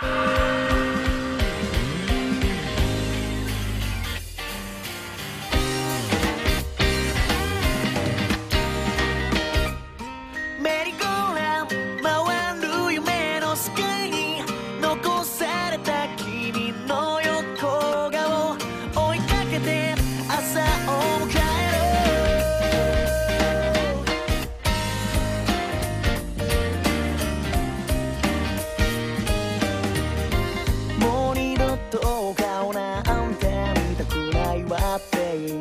[0.00, 0.37] Bye.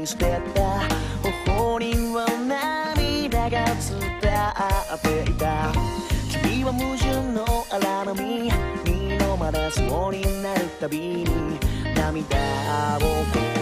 [0.07, 0.87] って捨てた。
[1.51, 4.07] 頬には涙が伝
[4.95, 5.71] っていた。
[6.41, 8.49] 君は矛盾の荒波。
[8.85, 11.25] に飲まれそうになるたびに
[11.95, 12.37] 涙
[12.97, 13.56] をこらえて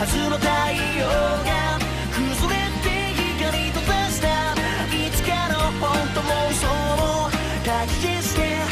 [0.00, 0.48] はずの太
[0.96, 1.04] 陽
[1.44, 1.76] が
[2.08, 2.88] 崩れて
[3.36, 4.56] 光と出した。
[4.96, 6.64] いつかの本当も嘘
[6.96, 7.28] も
[7.66, 8.69] 抱き消して